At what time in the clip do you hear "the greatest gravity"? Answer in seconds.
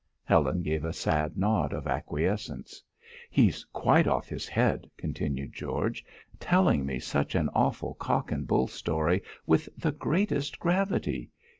9.77-11.29